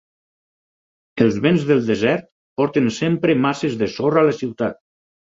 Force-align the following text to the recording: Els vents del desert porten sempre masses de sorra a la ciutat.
Els 1.25 1.35
vents 1.41 1.65
del 1.71 1.83
desert 1.89 2.25
porten 2.61 2.89
sempre 2.95 3.35
masses 3.43 3.75
de 3.83 3.91
sorra 3.97 4.23
a 4.23 4.27
la 4.29 4.33
ciutat. 4.39 4.81